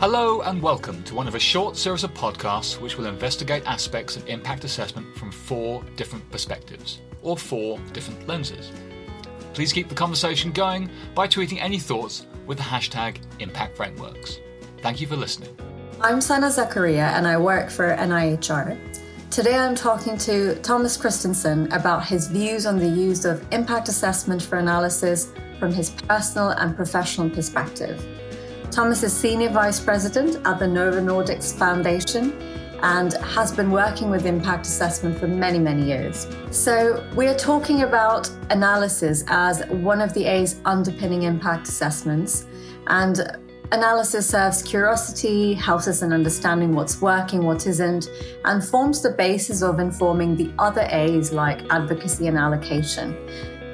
Hello 0.00 0.42
and 0.42 0.62
welcome 0.62 1.02
to 1.02 1.14
one 1.16 1.26
of 1.26 1.34
a 1.34 1.40
short 1.40 1.76
series 1.76 2.04
of 2.04 2.14
podcasts 2.14 2.80
which 2.80 2.96
will 2.96 3.06
investigate 3.06 3.64
aspects 3.66 4.16
of 4.16 4.24
impact 4.28 4.62
assessment 4.62 5.12
from 5.16 5.32
four 5.32 5.82
different 5.96 6.30
perspectives, 6.30 7.00
or 7.20 7.36
four 7.36 7.80
different 7.92 8.28
lenses. 8.28 8.70
Please 9.54 9.72
keep 9.72 9.88
the 9.88 9.96
conversation 9.96 10.52
going 10.52 10.88
by 11.16 11.26
tweeting 11.26 11.60
any 11.60 11.80
thoughts 11.80 12.26
with 12.46 12.58
the 12.58 12.62
hashtag 12.62 13.18
ImpactFrameworks. 13.40 14.38
Thank 14.82 15.00
you 15.00 15.08
for 15.08 15.16
listening. 15.16 15.58
I'm 16.00 16.20
Sana 16.20 16.46
Zakaria 16.46 17.10
and 17.14 17.26
I 17.26 17.36
work 17.36 17.68
for 17.68 17.96
NIHR. 17.96 18.78
Today 19.30 19.56
I'm 19.56 19.74
talking 19.74 20.16
to 20.18 20.54
Thomas 20.60 20.96
Christensen 20.96 21.72
about 21.72 22.06
his 22.06 22.28
views 22.28 22.66
on 22.66 22.78
the 22.78 22.88
use 22.88 23.24
of 23.24 23.44
impact 23.52 23.88
assessment 23.88 24.42
for 24.42 24.58
analysis 24.58 25.32
from 25.58 25.72
his 25.72 25.90
personal 25.90 26.50
and 26.50 26.76
professional 26.76 27.28
perspective. 27.28 28.00
Thomas 28.70 29.02
is 29.02 29.12
Senior 29.12 29.48
Vice 29.48 29.80
President 29.80 30.36
at 30.46 30.58
the 30.58 30.66
Novo 30.66 31.00
Nordisk 31.00 31.58
Foundation 31.58 32.32
and 32.82 33.14
has 33.14 33.50
been 33.50 33.70
working 33.70 34.10
with 34.10 34.26
impact 34.26 34.66
assessment 34.66 35.18
for 35.18 35.26
many, 35.26 35.58
many 35.58 35.82
years. 35.82 36.28
So, 36.50 37.04
we're 37.14 37.36
talking 37.36 37.82
about 37.82 38.30
analysis 38.50 39.24
as 39.28 39.66
one 39.66 40.00
of 40.00 40.12
the 40.12 40.26
A's 40.26 40.60
underpinning 40.64 41.22
impact 41.22 41.66
assessments. 41.66 42.46
And 42.86 43.18
analysis 43.72 44.28
serves 44.28 44.62
curiosity, 44.62 45.54
helps 45.54 45.88
us 45.88 46.02
in 46.02 46.12
understanding 46.12 46.74
what's 46.74 47.00
working, 47.00 47.44
what 47.44 47.66
isn't, 47.66 48.08
and 48.44 48.62
forms 48.62 49.02
the 49.02 49.10
basis 49.10 49.62
of 49.62 49.80
informing 49.80 50.36
the 50.36 50.52
other 50.58 50.86
A's 50.90 51.32
like 51.32 51.62
advocacy 51.70 52.28
and 52.28 52.36
allocation. 52.36 53.16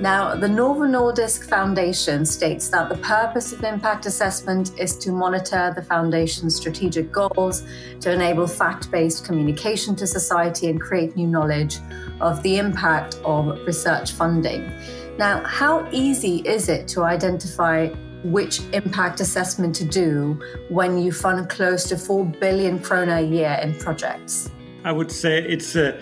Now, 0.01 0.34
the 0.34 0.48
Novo 0.48 0.80
Nordisk 0.80 1.48
Foundation 1.48 2.27
states 2.27 2.69
that 2.71 2.89
the 2.89 2.97
purpose 2.97 3.53
of 3.53 3.62
impact 3.62 4.07
assessment 4.07 4.73
is 4.77 4.97
to 4.98 5.12
monitor 5.12 5.73
the 5.75 5.83
foundation's 5.83 6.56
strategic 6.56 7.12
goals, 7.12 7.62
to 8.00 8.11
enable 8.11 8.48
fact 8.48 8.91
based 8.91 9.25
communication 9.25 9.95
to 9.97 10.06
society, 10.06 10.69
and 10.69 10.81
create 10.81 11.15
new 11.15 11.28
knowledge 11.28 11.78
of 12.20 12.42
the 12.42 12.59
impact 12.59 13.20
of 13.25 13.56
research 13.67 14.12
funding. 14.12 14.72
Now, 15.17 15.45
how 15.45 15.89
easy 15.92 16.39
is 16.39 16.69
it 16.69 16.89
to 16.89 17.05
identify 17.05 17.87
which 18.25 18.62
impact 18.72 19.20
assessment 19.20 19.77
to 19.77 19.84
do 19.84 20.41
when 20.70 20.98
you 20.98 21.12
fund 21.12 21.48
close 21.48 21.84
to 21.84 21.97
4 21.97 22.25
billion 22.25 22.81
krona 22.81 23.19
a 23.19 23.27
year 23.27 23.61
in 23.62 23.75
projects? 23.77 24.50
I 24.83 24.91
would 24.91 25.12
say 25.12 25.39
it's, 25.39 25.77
uh, 25.77 25.97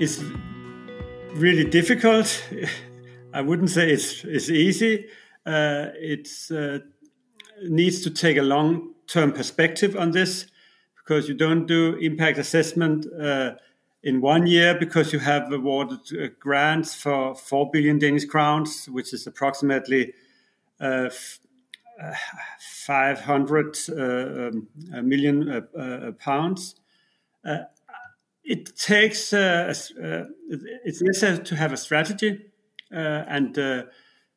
it's 0.00 0.20
really 1.34 1.64
difficult. 1.64 2.42
I 3.32 3.40
wouldn't 3.40 3.70
say 3.70 3.90
it's 3.90 4.24
it's 4.24 4.50
easy. 4.50 5.06
Uh, 5.44 5.88
it 5.94 6.28
uh, 6.50 6.78
needs 7.68 8.02
to 8.02 8.10
take 8.10 8.36
a 8.36 8.42
long 8.42 8.94
term 9.06 9.32
perspective 9.32 9.96
on 9.96 10.12
this 10.12 10.46
because 10.96 11.28
you 11.28 11.34
don't 11.34 11.66
do 11.66 11.96
impact 11.96 12.38
assessment 12.38 13.06
uh, 13.20 13.52
in 14.02 14.20
one 14.20 14.46
year 14.46 14.76
because 14.78 15.12
you 15.12 15.18
have 15.18 15.52
awarded 15.52 16.00
uh, 16.12 16.28
grants 16.38 16.94
for 16.94 17.34
four 17.34 17.70
billion 17.70 17.98
Danish 17.98 18.24
crowns, 18.26 18.86
which 18.86 19.12
is 19.12 19.26
approximately 19.26 20.12
uh, 20.80 21.08
uh, 22.00 22.14
five 22.60 23.20
hundred 23.20 23.76
um, 23.96 24.68
million 25.02 25.66
pounds. 26.18 26.76
it 28.44 28.76
takes 28.76 29.32
it's 29.32 31.02
necessary 31.02 31.38
to 31.44 31.56
have 31.56 31.72
a 31.72 31.76
strategy 31.76 32.30
uh, 32.30 32.51
and 32.96 33.58
uh, 33.58 33.82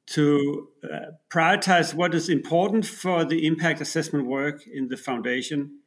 to 0.08 0.68
uh, 0.84 0.98
prioritize 1.30 1.94
what 1.94 2.14
is 2.14 2.30
important 2.30 2.86
for 2.86 3.26
the 3.26 3.46
impact 3.46 3.82
assessment 3.82 4.28
work 4.28 4.66
in 4.68 4.88
the 4.88 4.98
foundation. 4.98 5.80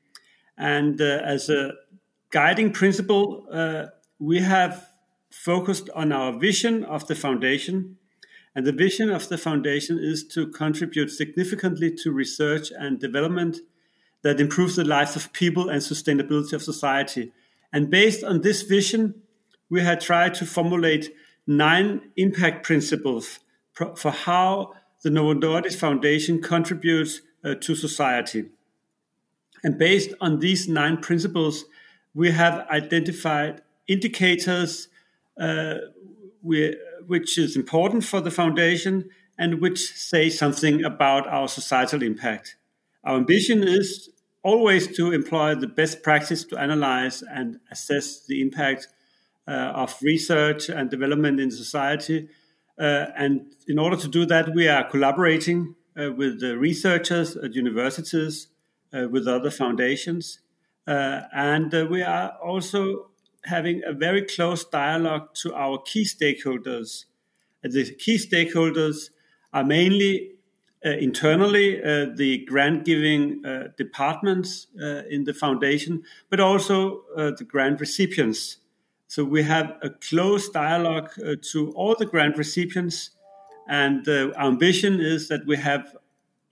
And 0.56 1.00
as 1.00 1.48
a 1.48 1.72
guiding 2.30 2.72
principle, 2.72 3.46
we 4.18 4.40
have 4.40 4.88
focused 5.30 5.88
on 5.94 6.12
our 6.12 6.36
vision 6.38 6.84
of 6.84 7.06
the 7.06 7.14
foundation. 7.14 7.96
And 8.54 8.66
the 8.66 8.72
vision 8.72 9.10
of 9.10 9.28
the 9.28 9.38
foundation 9.38 9.98
is 10.00 10.26
to 10.28 10.48
contribute 10.48 11.10
significantly 11.10 11.94
to 12.02 12.10
research 12.10 12.72
and 12.76 12.98
development 12.98 13.58
that 14.22 14.40
improves 14.40 14.74
the 14.74 14.84
lives 14.84 15.14
of 15.14 15.32
people 15.32 15.68
and 15.68 15.80
sustainability 15.80 16.52
of 16.54 16.62
society. 16.62 17.32
And 17.72 17.88
based 17.88 18.24
on 18.24 18.40
this 18.40 18.62
vision, 18.62 19.22
we 19.70 19.82
have 19.82 20.00
tried 20.00 20.34
to 20.34 20.46
formulate 20.46 21.12
nine 21.48 22.02
impact 22.16 22.64
principles 22.64 23.40
for 23.72 24.10
how 24.10 24.74
the 25.02 25.10
Novo 25.10 25.34
Nordisk 25.34 25.76
Foundation 25.76 26.42
contributes 26.42 27.22
uh, 27.44 27.54
to 27.54 27.74
society. 27.74 28.50
And 29.64 29.78
based 29.78 30.12
on 30.20 30.40
these 30.40 30.68
nine 30.68 30.98
principles, 30.98 31.64
we 32.14 32.30
have 32.32 32.66
identified 32.68 33.62
indicators 33.86 34.88
uh, 35.40 35.74
we, 36.42 36.76
which 37.06 37.38
is 37.38 37.56
important 37.56 38.04
for 38.04 38.20
the 38.20 38.30
foundation 38.30 39.08
and 39.38 39.60
which 39.60 39.92
say 39.94 40.28
something 40.28 40.84
about 40.84 41.26
our 41.28 41.48
societal 41.48 42.02
impact. 42.02 42.56
Our 43.04 43.16
ambition 43.16 43.62
is 43.62 44.10
always 44.42 44.96
to 44.96 45.12
employ 45.12 45.54
the 45.54 45.66
best 45.66 46.02
practice 46.02 46.44
to 46.44 46.58
analyze 46.58 47.22
and 47.22 47.60
assess 47.70 48.26
the 48.26 48.40
impact 48.42 48.88
of 49.48 49.96
research 50.02 50.68
and 50.68 50.90
development 50.90 51.40
in 51.40 51.50
society. 51.50 52.28
Uh, 52.78 53.06
and 53.16 53.52
in 53.66 53.78
order 53.78 53.96
to 53.96 54.08
do 54.08 54.24
that, 54.26 54.54
we 54.54 54.68
are 54.68 54.84
collaborating 54.88 55.74
uh, 55.98 56.12
with 56.12 56.40
the 56.40 56.56
researchers 56.56 57.36
at 57.36 57.54
universities, 57.54 58.48
with 58.92 59.28
other 59.28 59.50
foundations, 59.50 60.40
and 60.86 61.72
we 61.90 62.02
are 62.02 62.30
also 62.42 63.10
having 63.44 63.82
a 63.84 63.92
very 63.92 64.22
close 64.22 64.64
dialogue 64.64 65.28
to 65.34 65.54
our 65.54 65.78
key 65.82 66.04
stakeholders. 66.04 67.04
The 67.62 67.94
key 67.96 68.16
stakeholders 68.16 69.10
are 69.52 69.64
mainly 69.64 70.38
uh, 70.86 70.90
internally 70.90 71.82
uh, 71.82 72.06
the 72.14 72.44
grant 72.46 72.84
giving 72.84 73.44
uh, 73.44 73.64
departments 73.76 74.68
in 75.10 75.24
the 75.24 75.34
foundation, 75.34 76.04
but 76.30 76.38
also 76.38 77.02
the 77.16 77.44
grant 77.46 77.80
recipients. 77.80 78.58
So 79.08 79.24
we 79.24 79.42
have 79.42 79.76
a 79.82 79.90
close 79.90 80.50
dialogue 80.50 81.10
uh, 81.18 81.36
to 81.52 81.72
all 81.72 81.96
the 81.98 82.06
grant 82.06 82.36
recipients, 82.36 83.10
and 83.66 84.06
uh, 84.06 84.32
our 84.36 84.48
ambition 84.48 85.00
is 85.00 85.28
that 85.28 85.46
we 85.46 85.56
have 85.56 85.96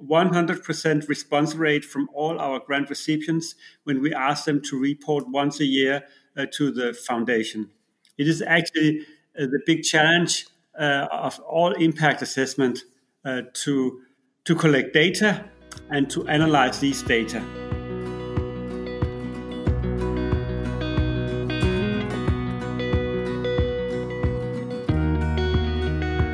100% 0.02 1.08
response 1.08 1.54
rate 1.54 1.84
from 1.84 2.08
all 2.12 2.38
our 2.38 2.60
grant 2.60 2.90
recipients 2.90 3.54
when 3.84 4.02
we 4.02 4.12
ask 4.12 4.44
them 4.44 4.60
to 4.62 4.78
report 4.78 5.28
once 5.28 5.60
a 5.60 5.64
year 5.64 6.02
uh, 6.36 6.46
to 6.52 6.70
the 6.70 6.92
foundation. 6.92 7.70
It 8.18 8.28
is 8.28 8.42
actually 8.42 9.00
uh, 9.38 9.46
the 9.46 9.60
big 9.66 9.82
challenge 9.82 10.46
uh, 10.78 11.06
of 11.10 11.38
all 11.40 11.72
impact 11.72 12.22
assessment 12.22 12.84
uh, 13.24 13.42
to, 13.52 14.00
to 14.44 14.54
collect 14.54 14.92
data 14.92 15.44
and 15.90 16.10
to 16.10 16.26
analyze 16.28 16.80
these 16.80 17.02
data. 17.02 17.42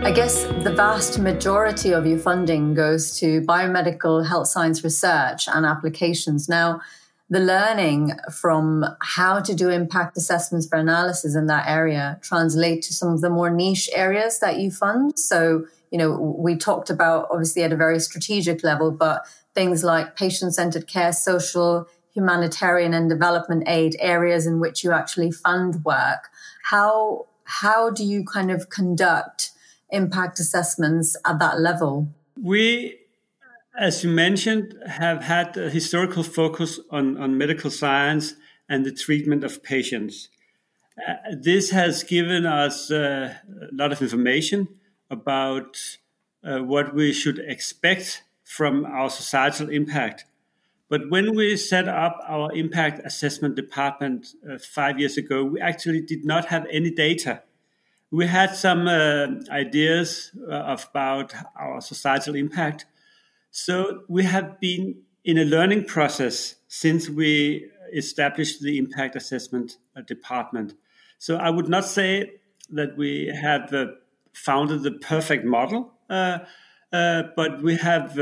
I 0.05 0.11
guess 0.11 0.43
the 0.65 0.75
vast 0.75 1.21
majority 1.21 1.93
of 1.93 2.05
your 2.05 2.19
funding 2.19 2.75
goes 2.75 3.17
to 3.21 3.41
biomedical 3.43 4.27
health 4.27 4.49
science 4.49 4.83
research 4.83 5.47
and 5.47 5.65
applications. 5.65 6.49
Now, 6.49 6.81
the 7.31 7.39
learning 7.39 8.11
from 8.33 8.85
how 9.01 9.39
to 9.39 9.55
do 9.55 9.69
impact 9.69 10.17
assessments 10.17 10.67
for 10.67 10.77
analysis 10.77 11.37
in 11.37 11.47
that 11.47 11.69
area 11.69 12.19
translate 12.21 12.83
to 12.83 12.93
some 12.93 13.13
of 13.13 13.21
the 13.21 13.31
more 13.31 13.49
niche 13.49 13.89
areas 13.95 14.41
that 14.41 14.59
you 14.59 14.73
fund. 14.73 15.17
So, 15.21 15.67
you 15.93 15.99
know, 15.99 16.11
we 16.37 16.57
talked 16.57 16.91
about 16.91 17.29
obviously 17.31 17.63
at 17.63 17.73
a 17.73 17.77
very 17.77 18.01
strategic 18.01 18.65
level, 18.65 18.91
but 18.91 19.25
things 19.55 19.85
like 19.85 20.17
patient 20.17 20.57
centered 20.57 20.89
care, 20.89 21.13
social, 21.13 21.87
humanitarian 22.13 22.93
and 22.93 23.09
development 23.09 23.63
aid 23.69 23.95
areas 24.01 24.47
in 24.47 24.59
which 24.59 24.83
you 24.83 24.91
actually 24.91 25.31
fund 25.31 25.85
work. 25.85 26.29
How, 26.65 27.27
how 27.45 27.89
do 27.89 28.03
you 28.03 28.25
kind 28.25 28.51
of 28.51 28.69
conduct 28.69 29.52
impact 29.93 30.41
assessments 30.41 31.17
at 31.25 31.39
that 31.39 31.61
level? 31.61 32.09
We, 32.41 32.99
as 33.79 34.03
you 34.03 34.11
mentioned, 34.11 34.75
have 34.87 35.23
had 35.23 35.57
a 35.57 35.71
historical 35.71 36.23
focus 36.23 36.81
on, 36.91 37.17
on 37.17 37.39
medical 37.39 37.71
science 37.71 38.35
and 38.69 38.85
the 38.85 38.93
treatment 38.93 39.45
of 39.45 39.63
patients. 39.63 40.29
Uh, 40.99 41.15
this 41.39 41.71
has 41.71 42.03
given 42.03 42.45
us 42.45 42.91
uh, 42.91 43.35
a 43.71 43.75
lot 43.75 43.93
of 43.93 44.03
information 44.03 44.69
about 45.11 45.79
uh, 46.45 46.59
what 46.59 46.95
we 46.95 47.13
should 47.13 47.39
expect 47.39 48.23
from 48.45 48.85
our 48.85 49.09
societal 49.09 49.69
impact. 49.71 50.25
But 50.89 51.09
when 51.09 51.35
we 51.35 51.57
set 51.57 51.89
up 51.89 52.19
our 52.29 52.53
impact 52.53 53.01
assessment 53.05 53.55
department 53.55 54.35
uh, 54.47 54.59
five 54.59 54.99
years 54.99 55.17
ago, 55.17 55.43
we 55.45 55.61
actually 55.61 56.03
did 56.03 56.25
not 56.25 56.47
have 56.47 56.67
any 56.71 56.91
data 56.91 57.43
we 58.13 58.27
had 58.27 58.55
some 58.55 58.87
uh, 58.87 59.27
ideas 59.51 60.33
uh, 60.49 60.77
about 60.77 61.33
our 61.59 61.81
societal 61.81 62.35
impact. 62.35 62.85
So 63.51 64.03
we 64.07 64.25
have 64.25 64.61
been 64.61 65.03
in 65.25 65.39
a 65.39 65.45
learning 65.45 65.87
process 65.87 66.57
since 66.69 67.09
we 67.09 67.71
established 67.95 68.61
the 68.61 68.77
impact 68.77 69.17
assessment 69.17 69.79
uh, 69.97 70.03
department. 70.03 70.75
So 71.19 71.37
I 71.37 71.49
would 71.49 71.69
not 71.69 71.87
say 71.87 72.33
that 72.71 72.99
we 72.99 73.35
have 73.35 73.73
uh, 73.73 73.87
founded 74.35 74.83
the 74.83 74.93
perfect 74.93 75.45
model, 75.45 75.93
uh, 76.09 76.39
uh 76.93 77.23
but 77.35 77.63
we 77.63 77.77
have 77.77 78.15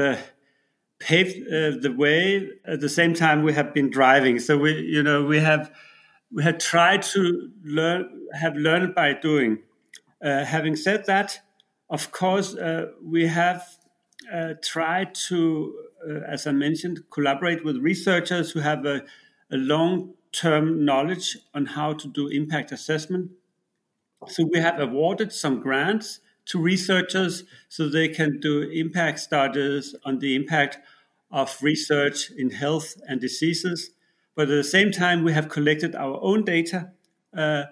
paved 1.00 1.36
the 1.82 1.94
way. 1.96 2.48
At 2.64 2.80
the 2.80 2.88
same 2.88 3.14
time, 3.14 3.42
we 3.42 3.52
have 3.54 3.74
been 3.74 3.90
driving. 3.90 4.38
So 4.38 4.56
we, 4.56 4.72
you 4.80 5.02
know, 5.02 5.24
we 5.24 5.40
have 5.40 5.72
we 6.32 6.44
have 6.44 6.58
tried 6.58 7.02
to 7.14 7.50
learn, 7.64 8.28
have 8.40 8.54
learned 8.54 8.94
by 8.94 9.14
doing. 9.14 9.58
Having 10.22 10.76
said 10.76 11.06
that, 11.06 11.40
of 11.88 12.12
course, 12.12 12.56
we 13.02 13.26
have 13.26 13.64
tried 14.62 15.14
to 15.28 15.74
uh, 16.08 16.20
as 16.26 16.46
I 16.46 16.52
mentioned, 16.52 17.02
collaborate 17.10 17.64
with 17.64 17.76
researchers 17.76 18.52
who 18.52 18.60
have 18.60 18.86
a, 18.86 19.02
a 19.50 19.56
long 19.56 20.14
term 20.32 20.84
knowledge 20.84 21.36
on 21.54 21.66
how 21.66 21.92
to 21.92 22.08
do 22.08 22.28
impact 22.28 22.72
assessment. 22.72 23.32
So 24.28 24.48
we 24.50 24.60
have 24.60 24.78
awarded 24.78 25.32
some 25.32 25.60
grants 25.60 26.20
to 26.46 26.60
researchers 26.60 27.44
so 27.68 27.88
they 27.88 28.08
can 28.08 28.38
do 28.40 28.62
impact 28.62 29.20
studies 29.20 29.94
on 30.04 30.18
the 30.18 30.34
impact 30.34 30.78
of 31.30 31.56
research 31.62 32.30
in 32.30 32.50
health 32.50 32.94
and 33.08 33.20
diseases. 33.20 33.90
But 34.34 34.42
at 34.42 34.48
the 34.48 34.64
same 34.64 34.90
time, 34.90 35.22
we 35.22 35.32
have 35.32 35.48
collected 35.48 35.94
our 35.94 36.18
own 36.22 36.44
data 36.44 36.92
uh, 37.36 37.64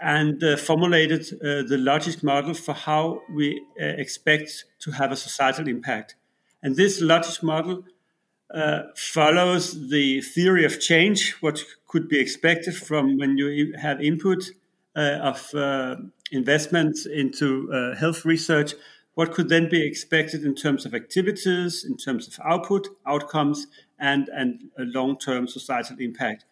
and 0.00 0.42
uh, 0.42 0.56
formulated 0.56 1.22
uh, 1.34 1.62
the 1.68 1.78
logic 1.78 2.22
model 2.22 2.54
for 2.54 2.72
how 2.72 3.22
we 3.32 3.62
uh, 3.80 3.84
expect 3.84 4.64
to 4.80 4.90
have 4.90 5.12
a 5.12 5.16
societal 5.16 5.68
impact. 5.68 6.16
And 6.62 6.76
this 6.76 7.00
logic 7.00 7.42
model 7.42 7.84
uh, 8.52 8.82
follows 8.96 9.90
the 9.90 10.20
theory 10.20 10.64
of 10.64 10.80
change, 10.80 11.32
what 11.40 11.62
could 11.86 12.08
be 12.08 12.18
expected 12.18 12.74
from 12.74 13.18
when 13.18 13.36
you 13.36 13.74
have 13.80 14.00
input 14.00 14.50
uh, 14.96 15.18
of 15.22 15.54
uh, 15.54 15.96
investments 16.32 17.06
into 17.06 17.70
health 17.98 18.24
research. 18.24 18.74
What 19.14 19.32
could 19.32 19.48
then 19.48 19.68
be 19.68 19.86
expected 19.86 20.44
in 20.44 20.56
terms 20.56 20.84
of 20.84 20.94
activities, 20.94 21.84
in 21.84 21.96
terms 21.96 22.26
of 22.26 22.38
output, 22.44 22.88
outcomes, 23.06 23.68
and, 23.98 24.28
and 24.28 24.70
a 24.76 24.82
long 24.82 25.18
term 25.18 25.46
societal 25.46 25.96
impact? 26.00 26.44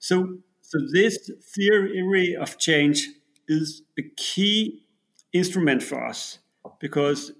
So, 0.00 0.38
so, 0.70 0.78
this 0.92 1.28
theory 1.52 2.36
of 2.36 2.56
change 2.56 3.08
is 3.48 3.82
a 3.98 4.02
key 4.16 4.84
instrument 5.32 5.82
for 5.82 6.06
us 6.06 6.38
because 6.78 7.32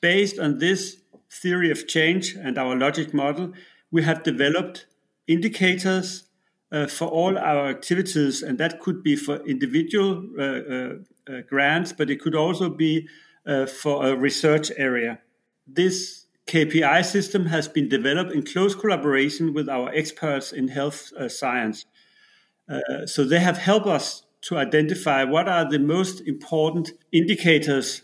based 0.00 0.38
on 0.38 0.58
this 0.58 1.02
theory 1.28 1.72
of 1.72 1.88
change 1.88 2.36
and 2.36 2.56
our 2.56 2.76
logic 2.76 3.12
model, 3.12 3.52
we 3.90 4.04
have 4.04 4.22
developed 4.22 4.86
indicators 5.26 6.28
uh, 6.70 6.86
for 6.86 7.08
all 7.08 7.36
our 7.36 7.66
activities, 7.66 8.42
and 8.44 8.58
that 8.58 8.78
could 8.78 9.02
be 9.02 9.16
for 9.16 9.44
individual 9.44 10.22
uh, 10.38 10.42
uh, 10.42 10.94
uh 11.28 11.40
grants, 11.48 11.92
but 11.92 12.08
it 12.08 12.20
could 12.20 12.36
also 12.36 12.70
be 12.70 13.08
uh, 13.44 13.66
for 13.66 14.06
a 14.06 14.14
research 14.14 14.70
area. 14.76 15.18
This 15.66 16.26
KPI 16.46 17.04
system 17.04 17.46
has 17.46 17.66
been 17.66 17.88
developed 17.88 18.30
in 18.30 18.44
close 18.44 18.76
collaboration 18.76 19.52
with 19.52 19.68
our 19.68 19.90
experts 19.92 20.52
in 20.52 20.68
health 20.68 21.12
uh, 22.68 23.06
so 23.06 23.24
they 23.24 23.40
have 23.40 23.58
helped 23.58 23.86
us 23.86 24.22
to 24.40 24.56
identify 24.56 25.24
what 25.24 25.48
are 25.48 25.68
the 25.68 25.78
most 25.78 26.20
important 26.26 26.92
indicators 27.12 28.02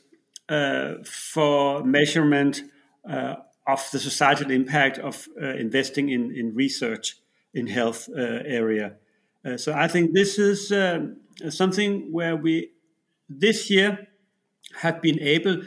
for 1.04 1.82
measurement 1.84 2.62
uh, 3.08 3.36
of 3.66 3.88
the 3.92 3.98
societal 3.98 4.50
impact 4.50 4.98
of 4.98 5.26
uh, 5.40 5.54
investing 5.54 6.10
in, 6.10 6.34
in 6.34 6.54
research 6.54 7.16
in 7.54 7.66
health 7.66 8.08
uh, 8.10 8.20
area. 8.44 8.96
so 9.56 9.72
I 9.72 9.88
think 9.88 10.12
this 10.12 10.38
is 10.38 10.68
something 11.48 12.12
where 12.12 12.36
we 12.36 12.70
this 13.28 13.70
year 13.70 14.08
have 14.80 15.00
been 15.00 15.20
able 15.20 15.62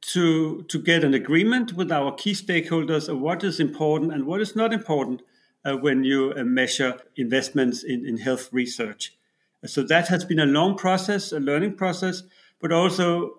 to 0.00 0.62
to 0.62 0.78
get 0.82 1.04
an 1.04 1.14
agreement 1.14 1.72
with 1.74 1.92
our 1.92 2.14
key 2.14 2.32
stakeholders 2.32 3.08
of 3.08 3.20
what 3.20 3.44
is 3.44 3.60
important 3.60 4.12
and 4.12 4.26
what 4.26 4.40
is 4.40 4.56
not 4.56 4.72
important 4.72 5.22
uh, 5.68 5.76
when 5.76 6.04
you 6.04 6.32
uh, 6.36 6.44
measure 6.44 6.98
investments 7.16 7.82
in, 7.82 8.06
in 8.06 8.16
health 8.18 8.48
research. 8.52 9.14
So 9.66 9.82
that 9.82 10.08
has 10.08 10.24
been 10.24 10.38
a 10.38 10.46
long 10.46 10.76
process, 10.76 11.32
a 11.32 11.40
learning 11.40 11.76
process, 11.76 12.22
but 12.60 12.72
also 12.72 13.38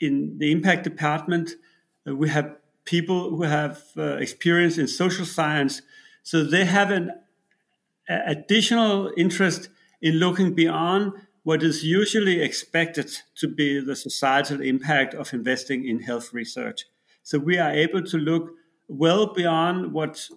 in 0.00 0.38
the 0.38 0.50
impact 0.50 0.84
department, 0.84 1.52
uh, 2.08 2.16
we 2.16 2.28
have 2.30 2.56
people 2.84 3.30
who 3.30 3.42
have 3.42 3.82
uh, 3.96 4.16
experience 4.16 4.78
in 4.78 4.88
social 4.88 5.26
science. 5.26 5.82
So 6.22 6.42
they 6.42 6.64
have 6.64 6.90
an 6.90 7.10
additional 8.08 9.12
interest 9.16 9.68
in 10.00 10.14
looking 10.14 10.54
beyond 10.54 11.12
what 11.42 11.62
is 11.62 11.84
usually 11.84 12.40
expected 12.40 13.10
to 13.36 13.48
be 13.48 13.80
the 13.80 13.96
societal 13.96 14.60
impact 14.60 15.14
of 15.14 15.32
investing 15.32 15.86
in 15.86 16.00
health 16.00 16.32
research. 16.32 16.86
So 17.22 17.38
we 17.38 17.58
are 17.58 17.70
able 17.70 18.02
to 18.02 18.16
look 18.16 18.50
well 18.88 19.32
beyond 19.32 19.92
what 19.92 20.28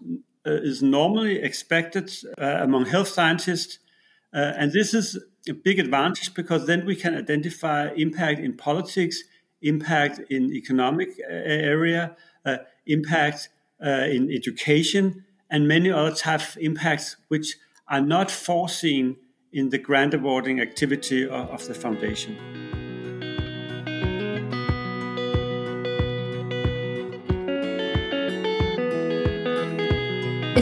is 0.45 0.81
normally 0.81 1.42
expected 1.42 2.12
uh, 2.38 2.57
among 2.62 2.86
health 2.86 3.07
scientists. 3.07 3.80
Uh, 4.34 4.54
and 4.57 4.72
this 4.72 4.94
is 4.94 5.18
a 5.48 5.54
big 5.54 5.80
advantage 5.80 6.34
because 6.34 6.66
then 6.68 6.86
we 6.86 6.95
can 6.95 7.16
identify 7.16 7.90
impact 7.95 8.40
in 8.40 8.56
politics, 8.56 9.24
impact 9.62 10.19
in 10.30 10.54
economic 10.54 11.10
uh, 11.10 11.34
area, 11.34 12.16
uh, 12.45 12.57
impact 12.86 13.50
uh, 13.86 13.90
in 13.90 14.31
education, 14.31 15.25
and 15.50 15.68
many 15.68 15.92
other 15.92 16.16
types 16.16 16.56
of 16.56 16.62
impacts 16.62 17.18
which 17.28 17.57
are 17.88 18.01
not 18.01 18.31
foreseen 18.31 19.18
in 19.51 19.69
the 19.69 19.78
grant 19.78 20.13
awarding 20.13 20.60
activity 20.60 21.24
of, 21.24 21.50
of 21.50 21.68
the 21.68 21.74
foundation. 21.74 22.73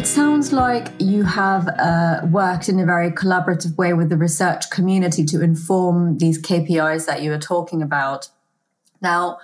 It 0.01 0.07
sounds 0.07 0.51
like 0.51 0.87
you 0.97 1.23
have 1.25 1.67
uh, 1.67 2.21
worked 2.31 2.67
in 2.67 2.79
a 2.79 2.85
very 2.87 3.11
collaborative 3.11 3.77
way 3.77 3.93
with 3.93 4.09
the 4.09 4.17
research 4.17 4.71
community 4.71 5.23
to 5.25 5.43
inform 5.43 6.17
these 6.17 6.41
KPIs 6.41 7.05
that 7.05 7.21
you 7.21 7.31
are 7.31 7.37
talking 7.37 7.83
about. 7.83 8.27
Now, 8.99 9.37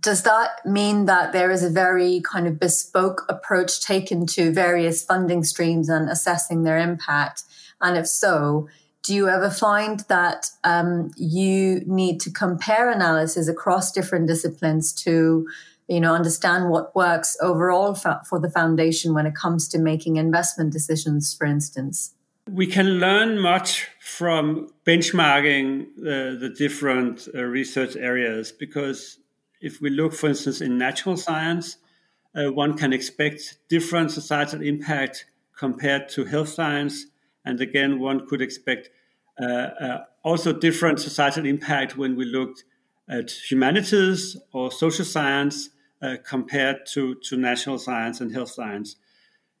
does 0.00 0.22
that 0.22 0.64
mean 0.64 1.06
that 1.06 1.32
there 1.32 1.50
is 1.50 1.64
a 1.64 1.68
very 1.68 2.20
kind 2.20 2.46
of 2.46 2.60
bespoke 2.60 3.26
approach 3.28 3.80
taken 3.80 4.26
to 4.26 4.52
various 4.52 5.04
funding 5.04 5.42
streams 5.42 5.88
and 5.88 6.08
assessing 6.08 6.62
their 6.62 6.78
impact? 6.78 7.42
And 7.80 7.98
if 7.98 8.06
so, 8.06 8.68
do 9.02 9.12
you 9.12 9.28
ever 9.28 9.50
find 9.50 10.04
that 10.08 10.50
um, 10.62 11.10
you 11.16 11.82
need 11.84 12.20
to 12.20 12.30
compare 12.30 12.90
analysis 12.90 13.48
across 13.48 13.90
different 13.90 14.28
disciplines 14.28 14.92
to, 15.02 15.48
you 15.90 15.98
know, 15.98 16.14
understand 16.14 16.70
what 16.70 16.94
works 16.94 17.36
overall 17.42 17.96
for, 17.96 18.20
for 18.24 18.38
the 18.38 18.48
foundation 18.48 19.12
when 19.12 19.26
it 19.26 19.34
comes 19.34 19.66
to 19.68 19.78
making 19.78 20.16
investment 20.16 20.72
decisions, 20.72 21.34
for 21.34 21.46
instance? 21.48 22.14
We 22.48 22.68
can 22.68 23.00
learn 23.00 23.40
much 23.40 23.88
from 24.00 24.68
benchmarking 24.86 25.82
uh, 25.98 26.38
the 26.38 26.54
different 26.56 27.26
uh, 27.34 27.42
research 27.42 27.96
areas 27.96 28.52
because 28.52 29.18
if 29.60 29.80
we 29.80 29.90
look, 29.90 30.14
for 30.14 30.28
instance, 30.28 30.60
in 30.60 30.78
natural 30.78 31.16
science, 31.16 31.76
uh, 32.36 32.52
one 32.52 32.78
can 32.78 32.92
expect 32.92 33.58
different 33.68 34.12
societal 34.12 34.62
impact 34.62 35.26
compared 35.58 36.08
to 36.10 36.24
health 36.24 36.50
science. 36.50 37.06
And 37.44 37.60
again, 37.60 37.98
one 37.98 38.28
could 38.28 38.40
expect 38.40 38.90
uh, 39.42 39.44
uh, 39.44 40.04
also 40.22 40.52
different 40.52 41.00
societal 41.00 41.46
impact 41.46 41.96
when 41.96 42.14
we 42.14 42.26
looked 42.26 42.62
at 43.08 43.32
humanities 43.32 44.36
or 44.52 44.70
social 44.70 45.04
science 45.04 45.70
uh, 46.02 46.16
compared 46.24 46.86
to, 46.86 47.14
to 47.16 47.36
natural 47.36 47.78
science 47.78 48.20
and 48.20 48.32
health 48.32 48.50
science. 48.50 48.96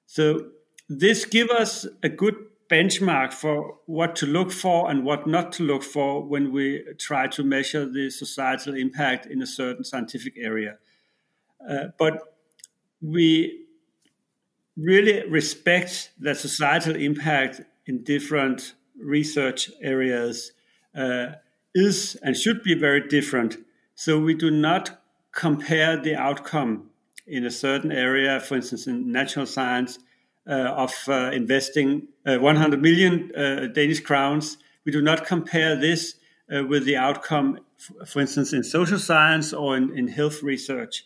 So 0.06 0.48
this 0.88 1.24
gives 1.24 1.50
us 1.50 1.86
a 2.02 2.08
good 2.08 2.34
benchmark 2.70 3.32
for 3.32 3.78
what 3.86 4.14
to 4.16 4.26
look 4.26 4.52
for 4.52 4.90
and 4.90 5.04
what 5.04 5.26
not 5.26 5.52
to 5.52 5.64
look 5.64 5.82
for 5.82 6.22
when 6.22 6.52
we 6.52 6.84
try 6.98 7.26
to 7.26 7.42
measure 7.42 7.84
the 7.84 8.10
societal 8.10 8.74
impact 8.74 9.26
in 9.26 9.42
a 9.42 9.46
certain 9.46 9.84
scientific 9.84 10.34
area. 10.38 10.78
Uh, 11.68 11.86
but 11.98 12.36
we 13.02 13.66
really 14.76 15.28
respect 15.28 16.10
that 16.20 16.36
societal 16.36 16.96
impact 16.96 17.60
in 17.86 18.04
different 18.04 18.74
research 18.98 19.70
areas 19.82 20.52
uh, 20.94 21.26
is 21.74 22.16
and 22.22 22.36
should 22.36 22.62
be 22.62 22.74
very 22.74 23.06
different. 23.08 23.56
So 23.94 24.18
we 24.18 24.34
do 24.34 24.50
not 24.50 24.99
compare 25.32 25.96
the 25.96 26.14
outcome 26.14 26.90
in 27.26 27.44
a 27.44 27.50
certain 27.50 27.92
area, 27.92 28.40
for 28.40 28.56
instance, 28.56 28.86
in 28.86 29.12
natural 29.12 29.46
science, 29.46 29.98
uh, 30.48 30.52
of 30.52 30.92
uh, 31.06 31.30
investing 31.32 32.08
uh, 32.26 32.38
100 32.38 32.82
million 32.82 33.30
Danish 33.72 34.00
crowns. 34.00 34.56
We 34.84 34.90
do 34.90 35.02
not 35.02 35.26
compare 35.26 35.76
this 35.76 36.14
with 36.48 36.84
the 36.86 36.96
outcome, 36.96 37.60
for 38.06 38.20
instance, 38.20 38.52
in 38.52 38.64
social 38.64 38.98
science 38.98 39.52
or 39.52 39.76
in, 39.76 39.96
in 39.96 40.08
health 40.08 40.42
research, 40.42 41.04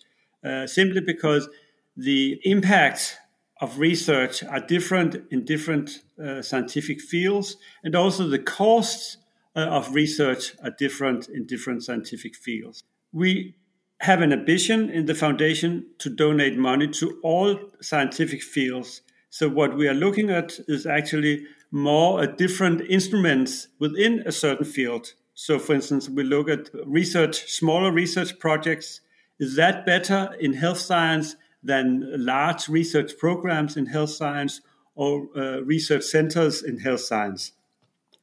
simply 0.66 1.00
because 1.00 1.48
the 1.96 2.40
impacts 2.44 3.16
of 3.60 3.78
research 3.78 4.42
are 4.44 4.60
different 4.60 5.16
in 5.30 5.44
different 5.44 6.00
uh, 6.22 6.40
scientific 6.40 7.00
fields, 7.00 7.56
and 7.82 7.94
also 7.94 8.28
the 8.28 8.38
costs 8.38 9.18
uh, 9.56 9.60
of 9.60 9.94
research 9.94 10.54
are 10.62 10.70
different 10.70 11.28
in 11.28 11.44
different 11.44 11.82
scientific 11.82 12.34
fields. 12.36 12.82
We 13.12 13.56
have 14.00 14.20
an 14.20 14.32
ambition 14.32 14.90
in 14.90 15.06
the 15.06 15.14
foundation 15.14 15.86
to 15.98 16.10
donate 16.10 16.56
money 16.56 16.88
to 16.88 17.18
all 17.22 17.58
scientific 17.80 18.42
fields. 18.42 19.02
So, 19.30 19.48
what 19.48 19.76
we 19.76 19.88
are 19.88 19.94
looking 19.94 20.30
at 20.30 20.58
is 20.68 20.86
actually 20.86 21.46
more 21.70 22.24
different 22.26 22.82
instruments 22.82 23.68
within 23.80 24.22
a 24.26 24.32
certain 24.32 24.64
field. 24.64 25.12
So, 25.34 25.58
for 25.58 25.74
instance, 25.74 26.08
we 26.08 26.22
look 26.22 26.48
at 26.48 26.70
research, 26.86 27.50
smaller 27.50 27.90
research 27.90 28.38
projects. 28.38 29.00
Is 29.40 29.56
that 29.56 29.84
better 29.84 30.36
in 30.38 30.52
health 30.52 30.78
science 30.78 31.34
than 31.62 32.04
large 32.16 32.68
research 32.68 33.18
programs 33.18 33.76
in 33.76 33.86
health 33.86 34.10
science 34.10 34.60
or 34.94 35.26
uh, 35.36 35.62
research 35.62 36.04
centers 36.04 36.62
in 36.62 36.78
health 36.78 37.00
science? 37.00 37.52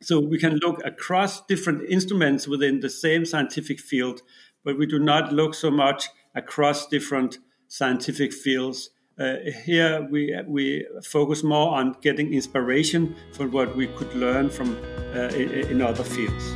So, 0.02 0.20
we 0.20 0.40
can 0.40 0.58
look 0.64 0.82
across 0.86 1.46
different 1.46 1.90
instruments 1.90 2.48
within 2.48 2.80
the 2.80 2.90
same 2.90 3.26
scientific 3.26 3.82
field, 3.82 4.22
but 4.64 4.78
we 4.78 4.86
do 4.86 5.00
not 5.00 5.32
look 5.34 5.54
so 5.54 5.72
much 5.72 6.10
across 6.36 6.88
different 6.88 7.38
scientific 7.68 8.34
fields 8.34 8.90
uh, 9.20 9.36
here 9.66 10.08
we 10.10 10.36
we 10.48 10.88
focus 11.04 11.44
more 11.44 11.76
on 11.76 11.96
getting 12.02 12.34
inspiration 12.34 13.16
for 13.34 13.48
what 13.48 13.76
we 13.76 13.88
could 13.88 14.14
learn 14.16 14.50
from 14.50 14.76
uh, 15.14 15.28
in, 15.36 15.50
in 15.70 15.82
other 15.82 16.04
fields. 16.04 16.56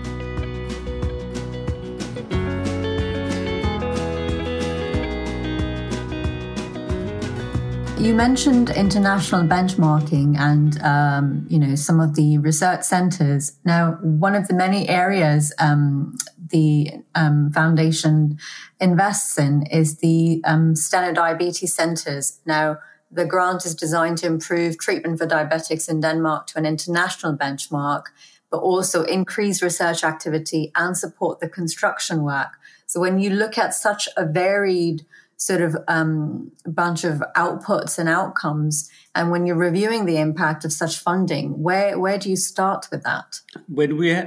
You 7.99 8.13
mentioned 8.13 8.69
international 8.69 9.43
benchmarking 9.43 10.37
and 10.37 10.81
um, 10.81 11.47
you 11.49 11.59
know 11.59 11.75
some 11.75 11.99
of 11.99 12.15
the 12.15 12.37
research 12.37 12.83
centers. 12.83 13.57
Now, 13.65 13.97
one 14.01 14.33
of 14.33 14.47
the 14.47 14.53
many 14.53 14.87
areas 14.87 15.53
um, 15.59 16.15
the 16.49 16.91
um, 17.15 17.51
foundation 17.51 18.37
invests 18.79 19.37
in 19.37 19.65
is 19.67 19.97
the 19.97 20.41
um, 20.45 20.75
Steno 20.75 21.13
Diabetes 21.13 21.73
Centers. 21.73 22.39
Now, 22.45 22.77
the 23.11 23.25
grant 23.25 23.65
is 23.65 23.75
designed 23.75 24.17
to 24.19 24.27
improve 24.27 24.77
treatment 24.77 25.19
for 25.19 25.27
diabetics 25.27 25.89
in 25.89 26.01
Denmark 26.01 26.47
to 26.47 26.57
an 26.57 26.65
international 26.65 27.35
benchmark, 27.37 28.03
but 28.51 28.57
also 28.57 29.03
increase 29.03 29.61
research 29.61 30.03
activity 30.03 30.71
and 30.75 30.97
support 30.97 31.39
the 31.39 31.49
construction 31.49 32.23
work. 32.23 32.53
So, 32.85 32.99
when 32.99 33.19
you 33.19 33.29
look 33.29 33.57
at 33.57 33.73
such 33.73 34.09
a 34.17 34.25
varied 34.25 35.05
sort 35.37 35.61
of 35.61 35.75
um, 35.87 36.51
bunch 36.65 37.03
of 37.03 37.21
outputs 37.35 37.99
and 37.99 38.07
outcomes. 38.07 38.89
And 39.13 39.31
when 39.31 39.45
you're 39.45 39.57
reviewing 39.57 40.05
the 40.05 40.17
impact 40.17 40.63
of 40.63 40.71
such 40.71 40.97
funding, 40.97 41.61
where 41.61 41.99
where 41.99 42.17
do 42.17 42.29
you 42.29 42.37
start 42.37 42.87
with 42.91 43.03
that? 43.03 43.41
When 43.67 43.97
we 43.97 44.17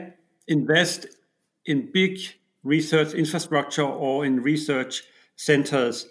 invest 0.47 1.07
in 1.69 1.91
big 1.93 2.19
research 2.65 3.15
infrastructure 3.15 3.85
or 3.85 4.25
in 4.25 4.43
research 4.43 5.03
centers, 5.37 6.07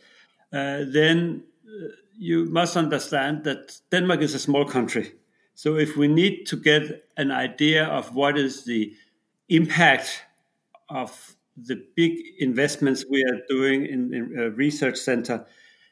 uh, 0.53 0.83
then 0.87 1.43
uh, 1.67 1.87
you 2.17 2.45
must 2.45 2.77
understand 2.77 3.43
that 3.43 3.79
Denmark 3.91 4.21
is 4.21 4.33
a 4.33 4.39
small 4.39 4.65
country. 4.65 5.13
So 5.55 5.75
if 5.75 5.97
we 5.97 6.07
need 6.07 6.45
to 6.47 6.55
get 6.55 6.83
an 7.17 7.31
idea 7.31 7.85
of 7.85 8.15
what 8.15 8.37
is 8.37 8.63
the 8.63 8.93
impact 9.49 10.23
of 10.89 11.35
the 11.57 11.83
big 11.95 12.13
investments 12.39 13.05
we 13.09 13.23
are 13.23 13.41
doing 13.49 13.85
in, 13.85 14.13
in 14.13 14.39
a 14.39 14.49
research 14.51 14.97
center, 14.97 15.45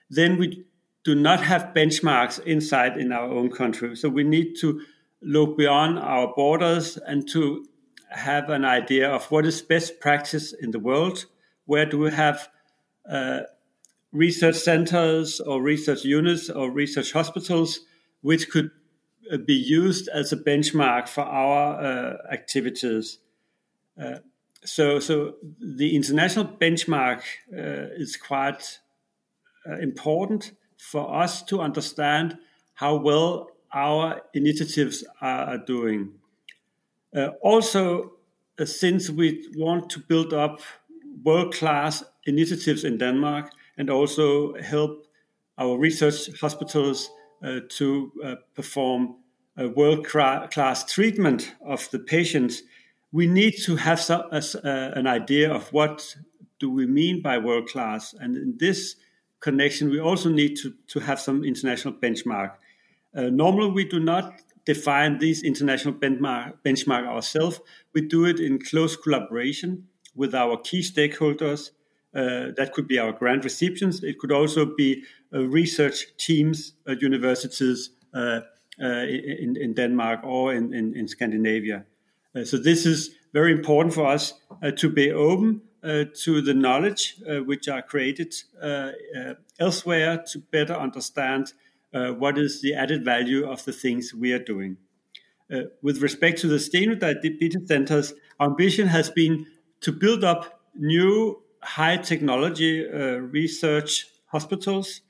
then 0.09 0.37
we 0.37 0.65
do 1.03 1.15
not 1.15 1.41
have 1.41 1.73
benchmarks 1.73 2.39
inside 2.45 2.97
in 2.97 3.11
our 3.11 3.27
own 3.27 3.49
country. 3.49 3.95
So 3.95 4.09
we 4.09 4.23
need 4.23 4.55
to 4.61 4.81
look 5.21 5.57
beyond 5.57 5.99
our 5.99 6.33
borders 6.35 6.97
and 6.97 7.27
to 7.29 7.65
have 8.09 8.49
an 8.49 8.65
idea 8.65 9.09
of 9.09 9.29
what 9.31 9.45
is 9.45 9.61
best 9.61 9.99
practice 9.99 10.53
in 10.53 10.71
the 10.71 10.79
world. 10.79 11.25
Where 11.65 11.85
do 11.85 11.99
we 11.99 12.11
have 12.11 12.49
uh, 13.09 13.41
research 14.11 14.55
centers 14.55 15.39
or 15.39 15.61
research 15.61 16.03
units 16.03 16.49
or 16.49 16.71
research 16.71 17.11
hospitals 17.11 17.81
which 18.21 18.49
could 18.49 18.71
uh, 19.31 19.37
be 19.37 19.53
used 19.53 20.07
as 20.09 20.31
a 20.31 20.37
benchmark 20.37 21.07
for 21.07 21.23
our 21.23 21.81
uh, 21.81 22.17
activities? 22.31 23.19
Uh, 24.01 24.19
so, 24.63 24.99
so 24.99 25.35
the 25.59 25.95
international 25.95 26.45
benchmark 26.45 27.21
uh, 27.53 27.93
is 27.97 28.17
quite 28.17 28.79
uh, 29.67 29.77
important 29.77 30.53
for 30.77 31.15
us 31.15 31.43
to 31.43 31.61
understand 31.61 32.37
how 32.73 32.95
well 32.95 33.49
our 33.73 34.21
initiatives 34.33 35.03
are, 35.21 35.45
are 35.45 35.57
doing. 35.57 36.13
Uh, 37.15 37.29
also, 37.41 38.11
uh, 38.59 38.65
since 38.65 39.09
we 39.09 39.47
want 39.55 39.89
to 39.89 39.99
build 39.99 40.33
up 40.33 40.59
world 41.23 41.53
class 41.53 42.03
initiatives 42.25 42.83
in 42.83 42.97
Denmark 42.97 43.49
and 43.77 43.89
also 43.89 44.53
help 44.55 45.07
our 45.57 45.77
research 45.77 46.29
hospitals 46.39 47.09
uh, 47.43 47.59
to 47.69 48.11
perform 48.53 49.15
world 49.75 50.05
class 50.05 50.83
treatment 50.83 51.55
of 51.65 51.89
the 51.91 51.99
patients, 51.99 52.63
we 53.11 53.27
need 53.27 53.53
to 53.63 53.77
have 53.77 54.01
some, 54.01 54.23
uh, 54.31 54.41
an 54.63 55.07
idea 55.07 55.49
of 55.53 55.71
what 55.71 56.17
do 56.59 56.69
we 56.69 56.85
mean 56.85 57.21
by 57.21 57.37
world 57.37 57.69
class. 57.69 58.13
And 58.13 58.35
in 58.35 58.57
this 58.57 58.97
connection, 59.39 59.89
we 59.89 59.99
also 60.01 60.29
need 60.29 60.57
to, 60.57 60.73
to 60.87 60.99
have 60.99 61.19
some 61.21 61.45
international 61.45 61.93
benchmark. 61.93 62.51
Uh, 63.15 63.29
normally, 63.29 63.71
we 63.71 63.85
do 63.85 64.01
not 64.01 64.33
define 64.65 65.19
these 65.19 65.43
international 65.43 65.93
benchmark, 65.93 66.53
benchmark 66.65 67.05
ourselves. 67.07 67.61
We 67.93 68.01
do 68.01 68.25
it 68.25 68.39
in 68.39 68.59
close 68.59 68.95
collaboration 68.95 69.87
with 70.15 70.33
our 70.33 70.57
key 70.57 70.81
stakeholders. 70.81 71.71
Uh, 72.13 72.51
that 72.55 72.71
could 72.73 72.87
be 72.87 72.97
our 72.97 73.11
grant 73.11 73.43
recipients. 73.43 74.01
It 74.01 74.17
could 74.19 74.31
also 74.31 74.65
be 74.65 75.03
uh, 75.33 75.41
research 75.47 76.15
teams 76.17 76.73
at 76.87 77.01
universities 77.01 77.91
uh, 78.13 78.41
uh 78.81 79.05
in, 79.43 79.55
in, 79.57 79.73
Denmark 79.73 80.21
or 80.23 80.53
in, 80.53 80.73
in, 80.73 80.95
in 80.95 81.07
Scandinavia. 81.07 81.85
Uh, 82.35 82.43
so 82.43 82.57
this 82.57 82.85
is 82.85 83.11
very 83.33 83.51
important 83.51 83.93
for 83.93 84.05
us 84.05 84.33
uh, 84.61 84.71
to 84.71 84.89
be 84.89 85.11
open 85.11 85.61
to 86.23 86.41
the 86.41 86.53
knowledge 86.53 87.15
which 87.45 87.67
are 87.67 87.83
created 87.83 88.33
elsewhere 89.59 90.23
to 90.31 90.39
better 90.51 90.73
understand 90.73 91.53
uh, 91.93 92.11
what 92.11 92.37
is 92.37 92.61
the 92.61 92.73
added 92.73 93.05
value 93.05 93.49
of 93.49 93.63
the 93.65 93.73
things 93.73 94.13
we 94.13 94.31
are 94.33 94.43
doing. 94.43 94.77
Uh, 95.53 95.61
with 95.83 96.01
respect 96.01 96.39
to 96.39 96.47
the 96.47 96.59
Steno 96.59 96.95
Diabetes 96.95 97.67
Centers, 97.67 98.13
our 98.39 98.49
ambition 98.49 98.87
has 98.87 99.11
been 99.11 99.45
to 99.81 99.91
build 99.91 100.23
up 100.23 100.59
new 100.75 101.41
high 101.61 101.97
technology 101.97 102.87
uh, 102.87 103.17
research 103.17 104.07
hospitals. 104.27 105.01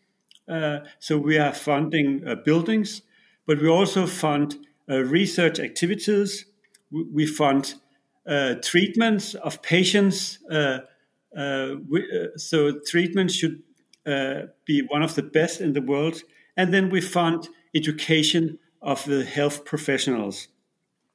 Uh, 0.48 0.80
so 1.00 1.18
we 1.18 1.38
are 1.38 1.54
funding 1.54 2.22
uh, 2.28 2.36
buildings, 2.36 3.02
but 3.48 3.62
we 3.62 3.68
also 3.70 4.06
fund 4.06 4.58
uh, 4.90 5.00
research 5.04 5.60
activities. 5.60 6.46
We, 6.92 7.26
fund 7.26 7.76
treatments 8.62 9.36
of 9.36 9.62
patients. 9.62 10.40
We, 10.50 12.32
so 12.38 12.80
treatment 12.86 13.32
should 13.32 13.64
be 14.66 14.82
one 14.88 15.02
of 15.02 15.16
the 15.16 15.24
best 15.24 15.62
in 15.62 15.74
the 15.74 15.82
world 15.82 16.22
and 16.58 16.74
then 16.74 16.90
we 16.90 17.02
fund 17.02 17.50
education 17.74 18.60
of 18.82 19.04
the 19.06 19.26
health 19.26 19.66
professionals. 19.66 20.48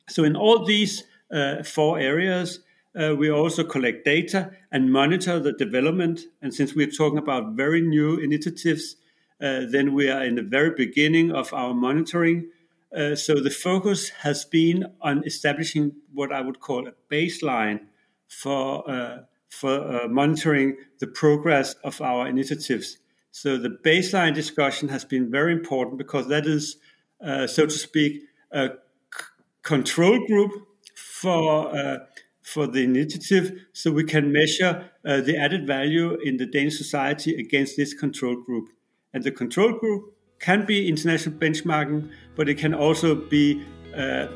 So, 0.08 0.24
in 0.24 0.36
all 0.36 0.64
these 0.64 1.04
uh, 1.32 1.62
four 1.62 1.98
areas, 1.98 2.60
uh, 2.98 3.14
we 3.16 3.30
also 3.30 3.62
collect 3.62 4.04
data 4.04 4.50
and 4.72 4.92
monitor 4.92 5.38
the 5.38 5.52
development. 5.52 6.22
And 6.42 6.52
since 6.52 6.74
we're 6.74 6.90
talking 6.90 7.18
about 7.18 7.52
very 7.52 7.80
new 7.80 8.16
initiatives, 8.16 8.96
uh, 9.40 9.62
then 9.70 9.94
we 9.94 10.10
are 10.10 10.24
in 10.24 10.34
the 10.34 10.42
very 10.42 10.70
beginning 10.76 11.30
of 11.30 11.52
our 11.54 11.72
monitoring. 11.72 12.50
Uh, 12.94 13.14
so 13.14 13.34
the 13.40 13.50
focus 13.50 14.08
has 14.08 14.44
been 14.44 14.84
on 15.00 15.24
establishing 15.24 15.92
what 16.12 16.32
I 16.32 16.40
would 16.40 16.58
call 16.58 16.88
a 16.88 16.92
baseline 17.10 17.80
for 18.28 18.88
uh, 18.90 19.18
for 19.48 19.70
uh, 19.70 20.08
monitoring 20.08 20.76
the 20.98 21.06
progress 21.06 21.74
of 21.84 22.00
our 22.00 22.28
initiatives. 22.28 22.98
So 23.30 23.56
the 23.56 23.70
baseline 23.70 24.34
discussion 24.34 24.88
has 24.88 25.04
been 25.04 25.30
very 25.30 25.52
important 25.52 25.98
because 25.98 26.28
that 26.28 26.46
is, 26.46 26.76
uh, 27.24 27.46
so 27.46 27.66
to 27.66 27.72
speak, 27.72 28.22
a 28.50 28.68
c- 28.68 29.24
control 29.62 30.26
group 30.26 30.52
for 30.94 31.74
uh, 31.74 31.98
for 32.42 32.66
the 32.66 32.82
initiative, 32.82 33.52
so 33.72 33.92
we 33.92 34.02
can 34.02 34.32
measure 34.32 34.90
uh, 35.04 35.20
the 35.20 35.36
added 35.36 35.66
value 35.66 36.18
in 36.24 36.36
the 36.36 36.46
Danish 36.46 36.76
society 36.76 37.38
against 37.38 37.76
this 37.76 37.94
control 37.94 38.34
group. 38.34 38.70
And 39.14 39.22
the 39.22 39.30
control 39.30 39.72
group 39.78 40.16
can 40.40 40.66
be 40.66 40.88
international 40.88 41.36
benchmarking, 41.36 42.10
but 42.34 42.48
it 42.48 42.58
can 42.58 42.74
also 42.74 43.14
be 43.14 43.62
uh, 43.94 44.00
uh, 44.00 44.28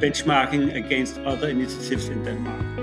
benchmarking 0.00 0.74
against 0.74 1.18
other 1.18 1.48
initiatives 1.48 2.08
in 2.08 2.24
Denmark. 2.24 2.79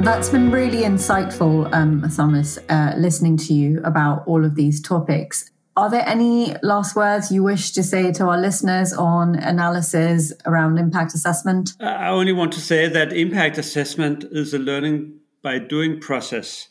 That's 0.00 0.30
been 0.30 0.50
really 0.50 0.78
insightful, 0.78 1.70
um, 1.74 2.08
Thomas, 2.16 2.58
uh, 2.70 2.94
listening 2.96 3.36
to 3.36 3.52
you 3.52 3.82
about 3.84 4.26
all 4.26 4.46
of 4.46 4.54
these 4.54 4.80
topics. 4.80 5.50
Are 5.76 5.90
there 5.90 6.08
any 6.08 6.56
last 6.62 6.96
words 6.96 7.30
you 7.30 7.42
wish 7.42 7.72
to 7.72 7.82
say 7.82 8.10
to 8.12 8.26
our 8.26 8.38
listeners 8.38 8.94
on 8.94 9.34
analysis 9.34 10.32
around 10.46 10.78
impact 10.78 11.12
assessment? 11.12 11.74
I 11.80 12.08
only 12.08 12.32
want 12.32 12.52
to 12.54 12.60
say 12.60 12.88
that 12.88 13.12
impact 13.12 13.58
assessment 13.58 14.24
is 14.32 14.54
a 14.54 14.58
learning 14.58 15.18
by 15.42 15.58
doing 15.58 16.00
process. 16.00 16.68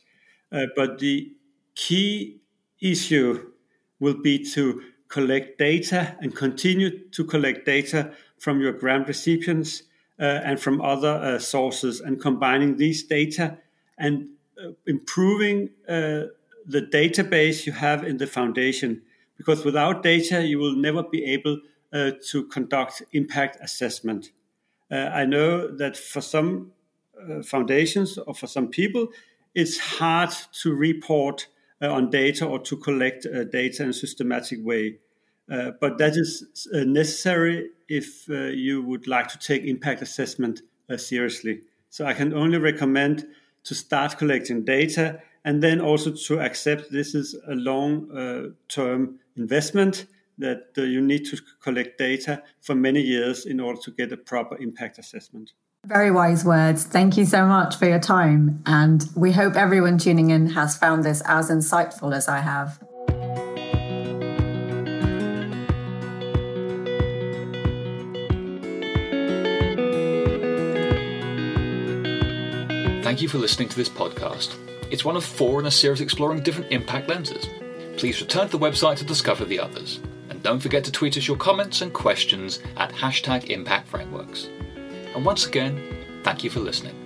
Uh, 0.51 0.65
but 0.75 0.97
the 0.97 1.31
key 1.75 2.41
issue 2.81 3.51
will 3.99 4.19
be 4.19 4.43
to 4.53 4.81
collect 5.07 5.59
data 5.59 6.17
and 6.19 6.35
continue 6.35 7.07
to 7.09 7.23
collect 7.23 7.63
data 7.67 8.11
from 8.39 8.59
your 8.59 8.73
grant 8.73 9.07
recipients 9.07 9.83
and 10.23 10.59
from 10.59 10.81
other 10.81 11.13
uh, 11.13 11.39
sources 11.39 12.01
and 12.01 12.19
combining 12.21 12.77
these 12.77 13.03
data 13.03 13.57
and 13.97 14.29
uh, 14.61 14.71
improving 14.85 15.69
the 15.87 16.81
database 16.93 17.65
you 17.65 17.71
have 17.71 18.03
in 18.03 18.17
the 18.17 18.27
foundation. 18.27 19.01
Because 19.37 19.63
without 19.63 20.03
data, 20.03 20.45
you 20.45 20.59
will 20.59 20.75
never 20.75 21.01
be 21.03 21.23
able 21.25 21.59
to 21.91 22.43
conduct 22.51 23.01
impact 23.13 23.57
assessment. 23.61 24.31
I 24.91 25.25
know 25.25 25.67
that 25.77 25.97
for 25.97 26.21
some 26.21 26.73
foundations 27.43 28.17
or 28.17 28.35
for 28.35 28.47
some 28.47 28.67
people, 28.67 29.07
it's 29.55 29.79
hard 29.79 30.29
to 30.61 30.73
report 30.73 31.47
uh, 31.81 31.91
on 31.91 32.09
data 32.09 32.45
or 32.45 32.59
to 32.59 32.75
collect 32.75 33.25
uh, 33.25 33.45
data 33.45 33.83
in 33.83 33.89
a 33.89 33.93
systematic 33.93 34.59
way. 34.63 34.97
Uh, 35.49 35.71
but 35.79 35.97
that 35.97 36.15
is 36.15 36.67
necessary 36.73 37.69
if 37.89 38.27
you 38.27 38.81
would 38.83 39.07
like 39.07 39.27
to 39.29 39.39
take 39.39 39.63
impact 39.63 40.01
assessment 40.01 40.61
seriously. 40.97 41.61
So 41.89 42.05
I 42.05 42.13
can 42.13 42.33
only 42.33 42.57
recommend 42.57 43.25
to 43.63 43.75
start 43.75 44.17
collecting 44.17 44.63
data 44.63 45.21
and 45.45 45.63
then 45.63 45.81
also 45.81 46.11
to 46.11 46.39
accept 46.39 46.91
this 46.91 47.15
is 47.15 47.35
a 47.47 47.55
long 47.55 48.11
uh, 48.11 48.49
term 48.67 49.19
investment 49.35 50.05
that 50.37 50.67
uh, 50.77 50.83
you 50.83 51.01
need 51.01 51.25
to 51.25 51.37
collect 51.61 51.97
data 51.97 52.41
for 52.61 52.75
many 52.75 53.01
years 53.01 53.45
in 53.45 53.59
order 53.59 53.79
to 53.81 53.91
get 53.91 54.11
a 54.11 54.17
proper 54.17 54.57
impact 54.57 54.97
assessment. 54.97 55.51
Very 55.85 56.11
wise 56.11 56.43
words. 56.43 56.83
Thank 56.83 57.17
you 57.17 57.25
so 57.25 57.45
much 57.45 57.75
for 57.75 57.87
your 57.87 57.99
time. 57.99 58.61
And 58.65 59.05
we 59.15 59.31
hope 59.31 59.55
everyone 59.55 59.97
tuning 59.97 60.29
in 60.29 60.47
has 60.51 60.77
found 60.77 61.03
this 61.03 61.21
as 61.25 61.49
insightful 61.49 62.13
as 62.13 62.27
I 62.27 62.39
have. 62.39 62.79
Thank 73.09 73.23
you 73.23 73.27
for 73.27 73.39
listening 73.39 73.69
to 73.69 73.75
this 73.75 73.89
podcast. 73.89 74.53
It's 74.91 75.03
one 75.03 75.15
of 75.15 75.25
four 75.25 75.59
in 75.59 75.65
a 75.65 75.71
series 75.71 75.99
exploring 75.99 76.43
different 76.43 76.71
impact 76.71 77.09
lenses. 77.09 77.49
Please 77.97 78.21
return 78.21 78.47
to 78.47 78.55
the 78.55 78.63
website 78.63 78.97
to 78.97 79.03
discover 79.03 79.45
the 79.45 79.59
others. 79.59 79.99
And 80.29 80.43
don't 80.43 80.59
forget 80.59 80.83
to 80.83 80.91
tweet 80.91 81.17
us 81.17 81.27
your 81.27 81.35
comments 81.35 81.81
and 81.81 81.91
questions 81.91 82.59
at 82.77 82.93
hashtag 82.93 83.49
Impact 83.49 83.87
Frameworks. 83.87 84.47
And 85.15 85.25
once 85.25 85.47
again, 85.47 86.21
thank 86.23 86.43
you 86.43 86.51
for 86.51 86.59
listening. 86.59 86.98